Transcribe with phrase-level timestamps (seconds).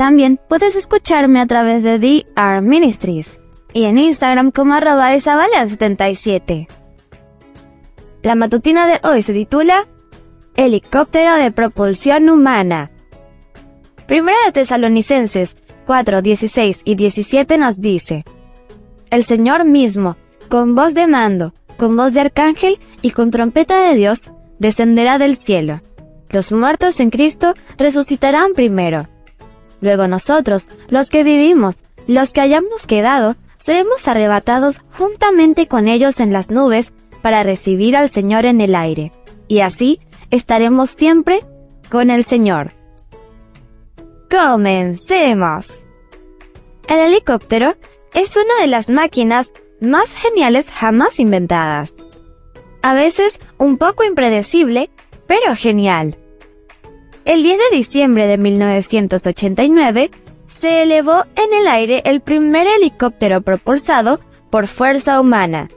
[0.00, 3.38] También puedes escucharme a través de DR Ministries
[3.74, 6.68] y en Instagram como arroba isabela77.
[8.22, 9.86] La matutina de hoy se titula
[10.56, 12.90] Helicóptero de propulsión humana.
[14.06, 18.24] Primera de Tesalonicenses 4, 16 y 17 nos dice,
[19.10, 20.16] El Señor mismo,
[20.48, 25.36] con voz de mando, con voz de arcángel y con trompeta de Dios, descenderá del
[25.36, 25.82] cielo.
[26.30, 29.06] Los muertos en Cristo resucitarán primero.
[29.80, 36.32] Luego nosotros, los que vivimos, los que hayamos quedado, seremos arrebatados juntamente con ellos en
[36.32, 39.12] las nubes para recibir al Señor en el aire.
[39.48, 41.40] Y así estaremos siempre
[41.90, 42.72] con el Señor.
[44.30, 45.86] Comencemos.
[46.88, 47.76] El helicóptero
[48.14, 51.96] es una de las máquinas más geniales jamás inventadas.
[52.82, 54.90] A veces un poco impredecible,
[55.26, 56.16] pero genial.
[57.24, 60.10] El 10 de diciembre de 1989
[60.46, 65.68] se elevó en el aire el primer helicóptero propulsado por fuerza humana.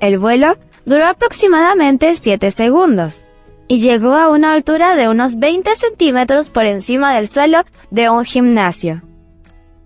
[0.00, 3.24] El vuelo duró aproximadamente 7 segundos
[3.66, 8.24] y llegó a una altura de unos 20 centímetros por encima del suelo de un
[8.24, 9.02] gimnasio.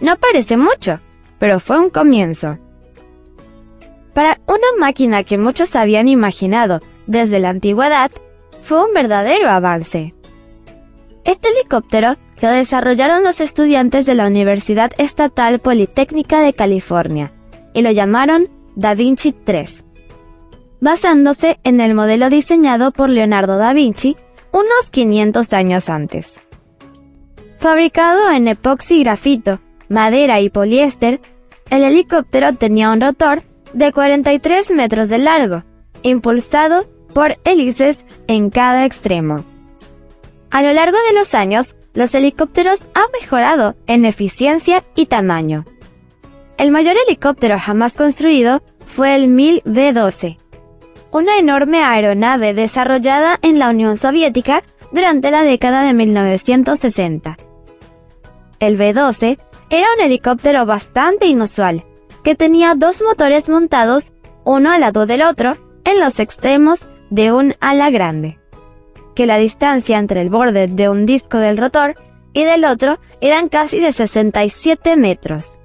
[0.00, 1.00] No parece mucho,
[1.38, 2.58] pero fue un comienzo.
[4.12, 8.10] Para una máquina que muchos habían imaginado desde la antigüedad,
[8.60, 10.14] fue un verdadero avance.
[11.24, 17.32] Este helicóptero lo desarrollaron los estudiantes de la Universidad Estatal Politécnica de California
[17.74, 19.84] y lo llamaron Da Vinci 3,
[20.80, 24.16] basándose en el modelo diseñado por Leonardo da Vinci
[24.52, 26.40] unos 500 años antes.
[27.58, 31.20] Fabricado en epoxi grafito, madera y poliéster,
[31.68, 33.42] el helicóptero tenía un rotor
[33.74, 35.62] de 43 metros de largo,
[36.02, 39.44] impulsado por hélices en cada extremo.
[40.50, 45.64] A lo largo de los años, los helicópteros han mejorado en eficiencia y tamaño.
[46.58, 50.38] El mayor helicóptero jamás construido fue el 1000V-12,
[51.12, 57.36] una enorme aeronave desarrollada en la Unión Soviética durante la década de 1960.
[58.58, 59.38] El V-12
[59.70, 61.84] era un helicóptero bastante inusual,
[62.24, 64.12] que tenía dos motores montados
[64.44, 68.39] uno al lado del otro en los extremos de un ala grande
[69.20, 71.94] que la distancia entre el borde de un disco del rotor
[72.32, 75.60] y del otro eran casi de 67 metros.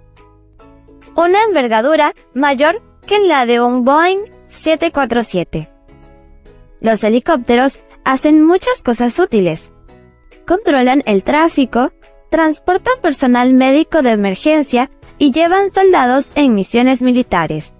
[1.15, 5.69] Una envergadura mayor que la de un Boeing 747.
[6.81, 9.71] Los helicópteros hacen muchas cosas útiles.
[10.45, 11.93] Controlan el tráfico,
[12.29, 17.73] transportan personal médico de emergencia y llevan soldados en misiones militares.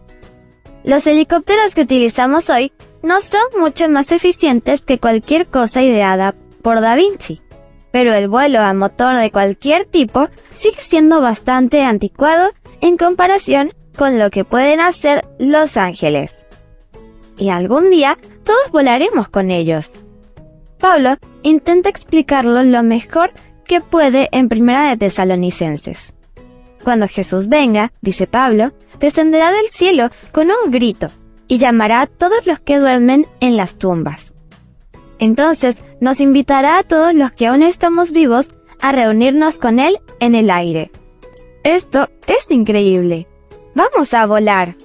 [0.86, 6.80] Los helicópteros que utilizamos hoy no son mucho más eficientes que cualquier cosa ideada por
[6.80, 7.42] Da Vinci,
[7.92, 12.52] pero el vuelo a motor de cualquier tipo sigue siendo bastante anticuado
[12.82, 16.46] en comparación con lo que pueden hacer los ángeles.
[17.40, 20.02] Y algún día todos volaremos con ellos.
[20.80, 23.32] Pablo intenta explicarlo lo mejor
[23.66, 26.15] que puede en Primera de Tesalonicenses.
[26.86, 31.08] Cuando Jesús venga, dice Pablo, descenderá del cielo con un grito
[31.48, 34.36] y llamará a todos los que duermen en las tumbas.
[35.18, 40.36] Entonces nos invitará a todos los que aún estamos vivos a reunirnos con Él en
[40.36, 40.92] el aire.
[41.64, 43.28] Esto es increíble.
[43.74, 44.76] Vamos a volar.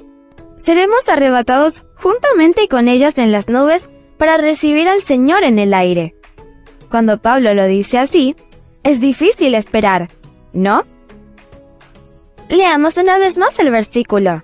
[0.56, 6.14] Seremos arrebatados juntamente con ellos en las nubes para recibir al Señor en el aire.
[6.90, 8.36] Cuando Pablo lo dice así,
[8.84, 10.08] es difícil esperar,
[10.54, 10.84] ¿no?
[12.50, 14.42] Leamos una vez más el versículo.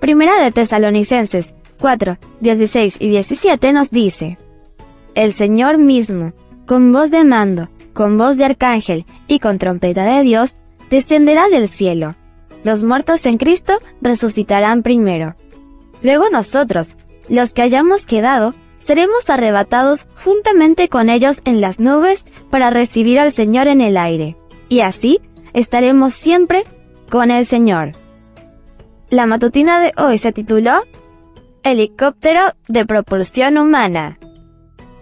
[0.00, 4.38] Primera de Tesalonicenses 4, 16 y 17 nos dice,
[5.14, 6.32] El Señor mismo,
[6.66, 10.54] con voz de mando, con voz de arcángel y con trompeta de Dios,
[10.88, 12.14] descenderá del cielo.
[12.64, 15.36] Los muertos en Cristo resucitarán primero.
[16.02, 16.96] Luego nosotros,
[17.28, 23.30] los que hayamos quedado, seremos arrebatados juntamente con ellos en las nubes para recibir al
[23.30, 24.38] Señor en el aire.
[24.70, 25.20] Y así
[25.52, 26.64] estaremos siempre
[27.10, 27.92] con el Señor.
[29.10, 30.82] La matutina de hoy se tituló
[31.62, 34.18] Helicóptero de propulsión humana.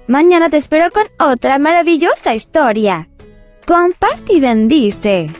[0.06, 3.08] Mañana te espero con otra maravillosa historia.
[3.66, 5.31] Comparte y bendice.